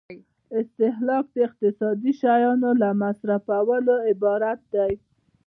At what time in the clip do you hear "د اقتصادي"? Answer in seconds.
1.33-2.11